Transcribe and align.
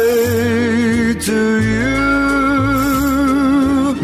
to 1.27 1.61
you. 1.61 1.80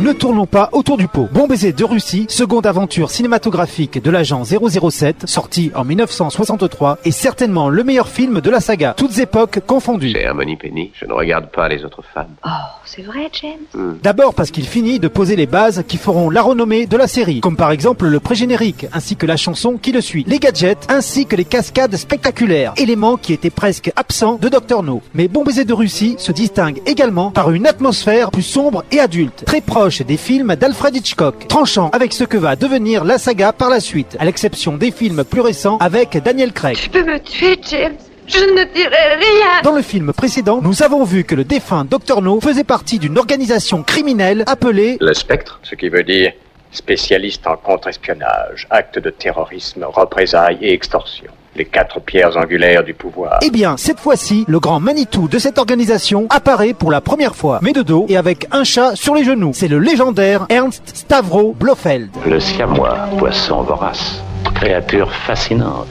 Ne 0.08 0.14
tournons 0.14 0.46
pas 0.46 0.70
autour 0.72 0.96
du 0.96 1.10
pot. 1.10 1.28
Bon 1.34 1.48
baiser 1.48 1.74
de 1.74 1.84
Russie, 1.84 2.28
seconde 2.30 2.66
aventure 2.66 3.12
cinématographique 3.12 4.02
de 4.02 4.10
l'agent 4.10 4.46
007, 4.46 5.28
sorti 5.28 5.70
en 5.76 5.84
1963, 5.84 7.00
est 7.04 7.12
certainement 7.12 7.68
le 7.68 7.84
meilleur 7.84 8.08
film 8.08 8.40
de 8.40 8.50
la 8.50 8.62
saga, 8.62 8.94
toutes 8.96 9.20
époques 9.20 9.60
confondues. 9.68 10.14
Penny, 10.14 10.92
je 10.98 11.06
ne 11.06 11.12
regarde 11.12 11.52
pas 11.52 11.68
les 11.68 11.84
autres 11.84 12.04
femmes. 12.14 12.34
Oh, 12.46 12.50
c'est 12.86 13.02
vrai, 13.02 13.30
James 13.42 13.98
D'abord 14.02 14.34
parce 14.34 14.50
qu'il 14.50 14.66
finit 14.66 14.98
de 15.00 15.10
poser 15.10 15.36
les 15.36 15.46
bases 15.46 15.84
qui 15.86 15.98
feront 15.98 16.30
la 16.30 16.42
renommée 16.42 16.86
de 16.86 16.96
la 16.96 17.08
série, 17.08 17.42
comme 17.42 17.58
par 17.58 17.72
exemple 17.72 18.06
le 18.06 18.22
pré-générique, 18.22 18.88
ainsi 18.94 19.18
que 19.18 19.26
la 19.26 19.36
chanson 19.36 19.76
qui 19.76 19.92
le 19.92 20.00
suit, 20.00 20.24
les 20.26 20.40
gadgets, 20.40 20.88
ainsi 20.88 21.26
que 21.26 21.36
les 21.36 21.44
cascades 21.44 21.98
spectaculaires, 21.98 22.72
éléments 22.78 23.18
qui 23.18 23.34
étaient 23.34 23.50
presque 23.50 23.92
absents 23.98 24.40
de 24.42 24.48
Dr 24.48 24.84
No. 24.84 25.02
Mais 25.14 25.28
Bon 25.28 25.44
baiser 25.44 25.66
de 25.66 25.74
Russie 25.74 26.16
se 26.18 26.31
distingue 26.31 26.81
également 26.86 27.31
par 27.31 27.52
une 27.52 27.68
atmosphère 27.68 28.31
plus 28.31 28.42
sombre 28.42 28.86
et 28.94 29.02
adulte, 29.02 29.44
très 29.46 29.59
proche 29.59 29.97
des 30.02 30.17
films 30.17 30.56
d'Alfred 30.56 30.95
Hitchcock, 30.95 31.48
tranchant 31.48 31.90
avec 31.90 32.14
ce 32.14 32.23
que 32.23 32.38
va 32.38 32.56
devenir 32.56 33.03
la 33.03 33.17
saga 33.17 33.53
par 33.53 33.70
la 33.70 33.80
suite, 33.80 34.17
à 34.20 34.26
l'exception 34.26 34.78
des 34.78 34.92
films 34.92 35.23
plus 35.23 35.42
récents 35.42 35.78
avec 35.80 36.17
Daniel 36.23 36.53
Craig. 36.53 36.78
Tu 36.78 36.90
peux 36.90 37.03
me 37.03 37.20
tuer, 37.20 37.59
James? 37.70 37.98
Je 38.28 38.40
ne 38.40 38.73
dirai 38.73 39.16
rien 39.16 39.62
Dans 39.64 39.72
le 39.72 39.81
film 39.81 40.12
précédent, 40.12 40.59
nous 40.62 40.84
avons 40.84 41.06
vu 41.06 41.23
que 41.23 41.34
le 41.34 41.45
défunt 41.45 41.86
Dr 41.86 42.22
No 42.22 42.42
faisait 42.42 42.66
partie 42.66 43.00
d'une 43.00 43.18
organisation 43.18 43.84
criminelle 43.84 44.44
appelée 44.48 44.98
Le 45.00 45.14
spectre, 45.14 45.59
ce 45.64 45.75
qui 45.75 45.88
veut 45.88 46.03
dire 46.03 46.34
spécialiste 46.72 47.48
en 47.48 47.56
contre-espionnage, 47.56 48.68
actes 48.70 49.00
de 49.00 49.09
terrorisme, 49.09 49.86
représailles 49.86 50.58
et 50.62 50.73
extorsion. 50.73 51.31
Les 51.58 51.66
quatre 51.66 52.00
pierres 52.00 52.38
angulaires 52.38 52.83
du 52.83 52.94
pouvoir. 52.94 53.39
Eh 53.41 53.50
bien, 53.50 53.77
cette 53.77 54.00
fois-ci, 54.00 54.45
le 54.47 54.59
grand 54.59 54.80
Manitou 54.80 55.27
de 55.27 55.39
cette 55.39 55.58
organisation 55.58 56.27
apparaît 56.30 56.73
pour 56.73 56.91
la 56.91 57.02
première 57.02 57.36
fois, 57.36 57.58
mais 57.63 57.73
de 57.73 57.81
dos 57.81 58.05
et 58.09 58.16
avec 58.16 58.47
un 58.52 58.63
chat 58.63 58.95
sur 58.95 59.16
les 59.16 59.23
genoux. 59.23 59.52
C'est 59.55 59.67
le 59.67 59.80
légendaire 59.80 60.45
Ernst 60.50 60.83
Stavro 60.94 61.55
Blofeld. 61.59 62.09
Le 62.28 62.39
siamois, 62.39 62.95
poisson 63.17 63.63
vorace, 63.63 64.22
créature 64.53 65.11
fascinante. 65.11 65.88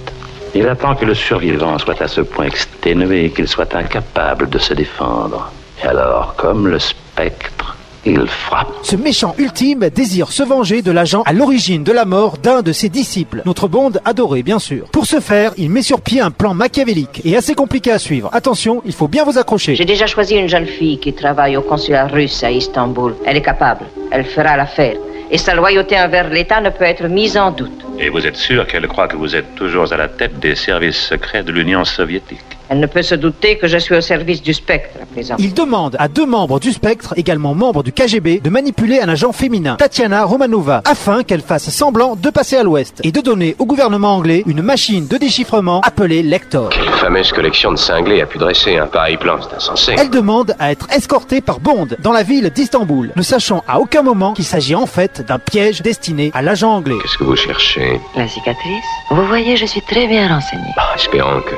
Il 0.55 0.69
attend 0.69 0.94
que 0.94 1.05
le 1.05 1.14
survivant 1.14 1.78
soit 1.78 2.00
à 2.00 2.06
ce 2.06 2.20
point 2.20 2.47
exténué 2.47 3.31
qu'il 3.31 3.48
soit 3.48 3.75
incapable 3.75 4.48
de 4.48 4.59
se 4.59 4.72
défendre. 4.72 5.50
Et 5.83 5.87
alors, 5.87 6.34
comme 6.37 6.69
le 6.69 6.78
spectre, 6.78 7.56
il 8.07 8.27
frappe. 8.27 8.69
Ce 8.83 8.97
méchant 8.97 9.35
ultime 9.39 9.91
désire 9.91 10.31
se 10.31 10.43
venger 10.43 10.83
de 10.83 10.91
l'agent 10.91 11.23
à 11.27 11.33
l'origine 11.33 11.85
de 11.85 11.93
la 11.93 12.05
mort 12.05 12.39
d'un 12.39 12.62
de 12.62 12.73
ses 12.73 12.89
disciples, 12.89 13.43
notre 13.45 13.69
Bond 13.69 13.93
adoré 14.05 14.43
bien 14.43 14.59
sûr. 14.59 14.87
Pour 14.93 15.06
ce 15.06 15.21
faire, 15.21 15.53
il 15.56 15.71
met 15.71 15.83
sur 15.83 16.00
pied 16.00 16.21
un 16.21 16.31
plan 16.31 16.55
machiavélique 16.55 17.22
et 17.25 17.37
assez 17.37 17.55
compliqué 17.55 17.91
à 17.91 17.99
suivre. 17.99 18.31
Attention, 18.33 18.83
il 18.84 18.93
faut 18.93 19.09
bien 19.09 19.25
vous 19.25 19.39
accrocher. 19.39 19.75
J'ai 19.75 19.84
déjà 19.84 20.06
choisi 20.06 20.37
une 20.37 20.49
jeune 20.49 20.67
fille 20.67 20.99
qui 20.99 21.12
travaille 21.12 21.56
au 21.56 21.62
consulat 21.62 22.06
russe 22.06 22.43
à 22.44 22.50
Istanbul. 22.50 23.15
Elle 23.25 23.37
est 23.37 23.43
capable. 23.43 23.84
Elle 24.11 24.25
fera 24.25 24.56
l'affaire. 24.56 24.97
Et 25.31 25.38
sa 25.38 25.55
loyauté 25.55 25.99
envers 25.99 26.28
l'État 26.28 26.61
ne 26.61 26.71
peut 26.71 26.84
être 26.84 27.09
mise 27.09 27.37
en 27.37 27.50
doute. 27.50 27.84
Et 27.99 28.11
vous 28.11 28.27
êtes 28.27 28.37
sûr 28.37 28.67
qu'elle 28.67 28.87
croit 28.87 29.09
que 29.09 29.17
vous 29.17 29.34
êtes 29.34 29.55
toujours 29.56 29.93
à 29.93 29.97
la 29.97 30.09
tête 30.09 30.38
des 30.38 30.55
services 30.55 31.00
secrets 31.00 31.43
de 31.43 31.50
l'Union 31.50 31.84
soviétique? 31.84 32.56
Elle 32.69 32.81
ne 32.81 32.87
peut 32.87 33.03
se 33.03 33.15
douter 33.15 33.59
que 33.59 33.69
je 33.69 33.78
suis 33.78 33.94
au 33.94 34.00
service 34.00 34.43
du 34.43 34.53
spectre 34.53 34.99
à 35.03 35.06
présent. 35.06 35.37
Il 35.38 35.54
demande 35.54 35.97
à 35.99 36.09
deux 36.09 36.27
membres 36.27 36.59
du 36.59 36.72
spectre, 36.72 37.15
également 37.16 37.54
membres 37.54 37.82
du 37.82 37.93
KGB, 37.93 38.41
de 38.41 38.50
manipuler 38.50 39.00
un 39.00 39.09
agent 39.09 39.32
féminin, 39.32 39.77
Tatiana 39.77 40.25
Romanova, 40.25 40.82
afin 40.84 41.22
qu'elle 41.22 41.43
fasse 41.43 41.71
semblant 41.71 42.16
de 42.16 42.31
passer 42.31 42.56
à 42.56 42.62
l'ouest 42.62 43.00
et 43.05 43.12
de 43.12 43.21
donner 43.21 43.55
au 43.59 43.66
gouvernement 43.66 44.16
anglais 44.16 44.43
une 44.47 44.62
machine 44.62 45.06
de 45.06 45.16
déchiffrement 45.16 45.81
appelée 45.82 46.22
Lector. 46.22 46.71
Quelle 46.71 46.88
fameuse 46.88 47.32
collection 47.32 47.71
de 47.72 47.76
cinglés 47.78 48.21
a 48.21 48.26
pu 48.26 48.38
dresser 48.38 48.76
un 48.78 48.87
pareil 48.87 49.16
plan, 49.16 49.38
c'est 49.43 49.56
insensé. 49.56 49.94
Elle 49.99 50.10
demande 50.10 50.55
à 50.59 50.72
être 50.72 50.88
escortée 50.91 51.41
par 51.41 51.60
Bond 51.60 51.88
dans 52.00 52.12
la 52.12 52.22
ville 52.22 52.50
d'Istanbul, 52.50 53.12
ne 53.15 53.22
sachant 53.22 53.62
à 53.69 53.78
aucun 53.78 54.03
moment 54.03 54.32
qu'il 54.32 54.44
s'agit 54.44 54.75
en 54.75 54.87
fait 54.87 55.25
d'un 55.26 55.38
piège 55.38 55.82
destiné 55.82 56.31
à 56.34 56.43
l'agent 56.43 56.72
anglais. 56.75 56.97
Qu'est-ce 57.03 57.19
que 57.19 57.25
vous 57.25 57.37
cherchez? 57.37 58.00
La 58.16 58.26
cicatrice? 58.26 58.84
Vous 59.10 59.25
voyez, 59.26 59.56
je 59.56 59.66
suis 59.66 59.82
très 59.82 60.06
bien 60.09 60.28
renseignée. 60.28 60.62
Ah, 60.76 60.94
Espérons 60.97 61.41
que, 61.43 61.55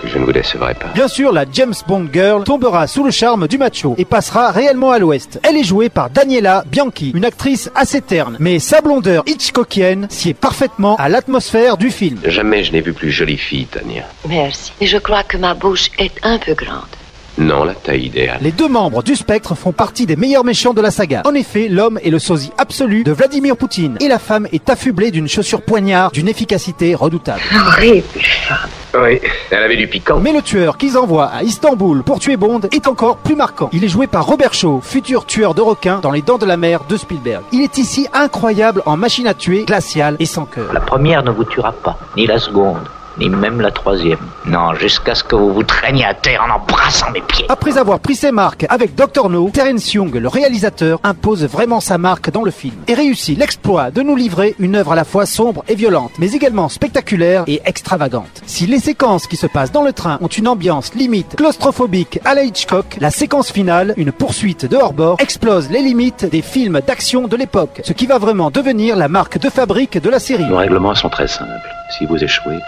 que 0.00 0.08
je 0.08 0.18
ne 0.18 0.24
vous 0.24 0.32
décevrai 0.32 0.74
pas. 0.74 0.88
Bien 0.94 1.08
sûr, 1.08 1.32
la 1.32 1.44
James 1.52 1.74
Bond 1.86 2.08
Girl 2.12 2.44
tombera 2.44 2.86
sous 2.86 3.04
le 3.04 3.10
charme 3.10 3.46
du 3.46 3.58
macho 3.58 3.94
et 3.98 4.04
passera 4.04 4.50
réellement 4.50 4.90
à 4.90 4.98
l'ouest. 4.98 5.40
Elle 5.42 5.56
est 5.56 5.64
jouée 5.64 5.88
par 5.88 6.10
Daniela 6.10 6.64
Bianchi, 6.66 7.12
une 7.14 7.24
actrice 7.24 7.70
assez 7.74 8.00
terne, 8.00 8.36
mais 8.40 8.58
sa 8.58 8.80
blondeur 8.80 9.22
Hitchcockienne 9.26 10.06
sied 10.10 10.34
parfaitement 10.34 10.96
à 10.96 11.08
l'atmosphère 11.08 11.76
du 11.76 11.90
film. 11.90 12.18
Jamais 12.24 12.64
je 12.64 12.72
n'ai 12.72 12.80
vu 12.80 12.92
plus 12.92 13.10
jolie 13.10 13.38
fille, 13.38 13.66
Tania. 13.66 14.04
Merci. 14.28 14.72
Et 14.80 14.86
je 14.86 14.98
crois 14.98 15.22
que 15.22 15.36
ma 15.36 15.54
bouche 15.54 15.90
est 15.98 16.14
un 16.22 16.38
peu 16.38 16.54
grande. 16.54 16.99
Non, 17.40 17.64
la 17.64 17.72
taille 17.72 18.04
idéale. 18.04 18.38
Les 18.42 18.52
deux 18.52 18.68
membres 18.68 19.02
du 19.02 19.16
spectre 19.16 19.54
font 19.54 19.72
partie 19.72 20.04
des 20.04 20.14
meilleurs 20.14 20.44
méchants 20.44 20.74
de 20.74 20.82
la 20.82 20.90
saga. 20.90 21.22
En 21.24 21.34
effet, 21.34 21.68
l'homme 21.68 21.98
est 22.04 22.10
le 22.10 22.18
sosie 22.18 22.52
absolu 22.58 23.02
de 23.02 23.12
Vladimir 23.12 23.56
Poutine 23.56 23.96
et 24.00 24.08
la 24.08 24.18
femme 24.18 24.46
est 24.52 24.68
affublée 24.68 25.10
d'une 25.10 25.26
chaussure 25.26 25.62
poignard 25.62 26.10
d'une 26.10 26.28
efficacité 26.28 26.94
redoutable. 26.94 27.40
Horrible 27.54 28.04
femme. 28.50 28.68
Oui, 29.02 29.20
elle 29.50 29.62
avait 29.62 29.76
du 29.76 29.86
piquant. 29.86 30.20
Mais 30.20 30.32
le 30.32 30.42
tueur 30.42 30.76
qu'ils 30.76 30.98
envoient 30.98 31.28
à 31.28 31.42
Istanbul 31.42 32.02
pour 32.02 32.18
tuer 32.18 32.36
Bond 32.36 32.60
est 32.72 32.86
encore 32.86 33.16
plus 33.16 33.36
marquant. 33.36 33.70
Il 33.72 33.84
est 33.84 33.88
joué 33.88 34.06
par 34.06 34.26
Robert 34.26 34.52
Shaw, 34.52 34.82
futur 34.82 35.24
tueur 35.24 35.54
de 35.54 35.62
requins 35.62 36.00
dans 36.00 36.10
Les 36.10 36.22
Dents 36.22 36.38
de 36.38 36.44
la 36.44 36.58
Mer 36.58 36.80
de 36.88 36.96
Spielberg. 36.98 37.42
Il 37.52 37.62
est 37.62 37.78
ici 37.78 38.06
incroyable 38.12 38.82
en 38.84 38.98
machine 38.98 39.26
à 39.26 39.32
tuer, 39.32 39.64
glaciale 39.64 40.16
et 40.18 40.26
sans 40.26 40.44
cœur. 40.44 40.72
La 40.74 40.80
première 40.80 41.22
ne 41.22 41.30
vous 41.30 41.44
tuera 41.44 41.72
pas, 41.72 41.98
ni 42.16 42.26
la 42.26 42.38
seconde, 42.38 42.80
ni 43.20 43.28
même 43.28 43.60
la 43.60 43.70
troisième. 43.70 44.18
Non, 44.46 44.74
jusqu'à 44.74 45.14
ce 45.14 45.22
que 45.22 45.36
vous 45.36 45.52
vous 45.52 45.62
traîniez 45.62 46.06
à 46.06 46.14
terre 46.14 46.42
en 46.42 46.54
embrassant 46.54 47.10
mes 47.10 47.20
pieds. 47.20 47.44
Après 47.48 47.76
avoir 47.76 48.00
pris 48.00 48.16
ses 48.16 48.32
marques 48.32 48.66
avec 48.68 48.94
Dr 48.94 49.28
No, 49.28 49.50
Terence 49.52 49.92
Young, 49.92 50.14
le 50.14 50.26
réalisateur, 50.28 50.98
impose 51.04 51.44
vraiment 51.44 51.80
sa 51.80 51.98
marque 51.98 52.30
dans 52.30 52.42
le 52.42 52.50
film 52.50 52.74
et 52.88 52.94
réussit 52.94 53.38
l'exploit 53.38 53.90
de 53.90 54.02
nous 54.02 54.16
livrer 54.16 54.54
une 54.58 54.74
œuvre 54.74 54.92
à 54.92 54.96
la 54.96 55.04
fois 55.04 55.26
sombre 55.26 55.62
et 55.68 55.74
violente, 55.74 56.12
mais 56.18 56.32
également 56.32 56.68
spectaculaire 56.68 57.44
et 57.46 57.60
extravagante. 57.66 58.42
Si 58.46 58.66
les 58.66 58.80
séquences 58.80 59.26
qui 59.26 59.36
se 59.36 59.46
passent 59.46 59.72
dans 59.72 59.84
le 59.84 59.92
train 59.92 60.18
ont 60.22 60.28
une 60.28 60.48
ambiance 60.48 60.94
limite 60.94 61.36
claustrophobique 61.36 62.20
à 62.24 62.34
la 62.34 62.44
Hitchcock, 62.44 62.96
la 63.00 63.10
séquence 63.10 63.52
finale, 63.52 63.92
une 63.98 64.12
poursuite 64.12 64.64
de 64.64 64.76
hors-bord, 64.76 65.16
explose 65.20 65.70
les 65.70 65.82
limites 65.82 66.24
des 66.24 66.42
films 66.42 66.80
d'action 66.86 67.28
de 67.28 67.36
l'époque, 67.36 67.82
ce 67.84 67.92
qui 67.92 68.06
va 68.06 68.18
vraiment 68.18 68.50
devenir 68.50 68.96
la 68.96 69.08
marque 69.08 69.38
de 69.38 69.50
fabrique 69.50 70.00
de 70.00 70.08
la 70.08 70.18
série. 70.18 70.46
Nos 70.46 70.56
règlements 70.56 70.94
sont 70.94 71.10
très 71.10 71.28
simples. 71.28 71.50
Si 71.98 72.06
vous 72.06 72.22
échouez, 72.22 72.60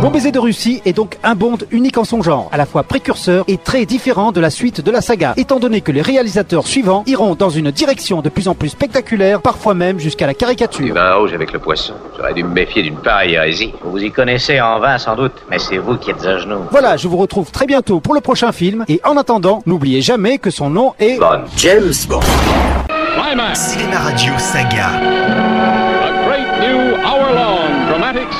Bon 0.00 0.10
baiser 0.10 0.32
de 0.32 0.38
Russie 0.38 0.80
est 0.86 0.92
donc 0.92 1.18
un 1.22 1.34
Bond 1.34 1.58
unique 1.70 1.98
en 1.98 2.04
son 2.04 2.22
genre, 2.22 2.48
à 2.52 2.56
la 2.56 2.64
fois 2.64 2.82
précurseur 2.84 3.44
et 3.48 3.58
très 3.58 3.84
différent 3.84 4.32
de 4.32 4.40
la 4.40 4.48
suite 4.50 4.80
de 4.80 4.90
la 4.90 5.00
saga, 5.00 5.34
étant 5.36 5.58
donné 5.58 5.80
que 5.82 5.92
les 5.92 6.00
réalisateurs 6.02 6.66
suivants 6.66 7.04
iront 7.06 7.34
dans 7.34 7.50
une 7.50 7.70
direction 7.70 8.22
de 8.22 8.28
plus 8.28 8.48
en 8.48 8.54
plus 8.54 8.70
spectaculaire, 8.70 9.42
parfois 9.42 9.74
même 9.74 9.98
jusqu'à 9.98 10.26
la 10.26 10.32
Du 10.32 10.38
caricature. 10.38 10.94
vin 10.94 11.14
rouge 11.14 11.34
avec 11.34 11.52
le 11.52 11.58
poisson. 11.58 11.92
J'aurais 12.16 12.32
dû 12.34 12.44
me 12.44 12.48
méfier 12.50 12.82
d'une 12.82 12.96
pareille 12.96 13.34
hérésie. 13.34 13.72
Vous 13.84 13.98
y 13.98 14.10
connaissez 14.10 14.60
en 14.60 14.78
vin 14.80 14.96
sans 14.98 15.16
doute, 15.16 15.32
mais 15.50 15.58
c'est 15.58 15.78
vous 15.78 15.96
qui 15.96 16.10
êtes 16.10 16.24
à 16.24 16.38
genoux. 16.38 16.60
Voilà, 16.70 16.96
je 16.96 17.06
vous 17.08 17.16
retrouve 17.18 17.50
très 17.50 17.66
bientôt 17.66 18.00
pour 18.00 18.14
le 18.14 18.20
prochain 18.20 18.52
film, 18.52 18.84
et 18.88 19.00
en 19.04 19.16
attendant, 19.16 19.60
n'oubliez 19.66 20.00
jamais 20.02 20.38
que 20.38 20.50
son 20.50 20.70
nom 20.70 20.94
est... 20.98 21.18
Bonne. 21.18 21.42
James 21.56 21.92
Bond. 22.08 22.20
Climax, 23.16 23.60
Cinéma 23.60 23.98
Radio 23.98 24.32
Saga. 24.38 24.88
a 24.88 26.26
great 26.26 26.60
new 26.60 26.94
hour-long 27.04 27.58
dramatic 27.58 27.69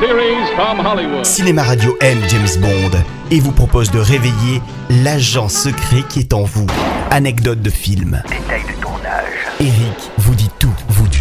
series 0.00 0.46
from 0.54 0.78
Hollywood. 0.80 1.24
Cinéma 1.24 1.62
Radio 1.62 1.96
aime 2.00 2.20
James 2.28 2.60
Bond 2.60 2.90
et 3.30 3.40
vous 3.40 3.52
propose 3.52 3.90
de 3.90 3.98
réveiller 3.98 4.60
l'agent 4.88 5.48
secret 5.48 6.02
qui 6.08 6.20
est 6.20 6.32
en 6.32 6.42
vous. 6.44 6.66
Anecdote 7.10 7.60
de 7.60 7.70
film. 7.70 8.22
Détail 8.28 8.62
de 8.62 8.80
tournage. 8.80 9.24
Eric 9.60 10.10
vous 10.18 10.34
dit 10.34 10.50
tout, 10.58 10.72
vous 10.88 11.08
dit. 11.08 11.18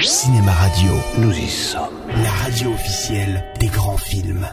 Cinéma 0.00 0.52
Radio, 0.52 0.92
Nous 1.18 1.32
y 1.32 1.48
sommes. 1.48 1.80
la 2.22 2.30
radio 2.44 2.70
officielle 2.72 3.44
des 3.60 3.66
grands 3.68 3.96
films. 3.96 4.46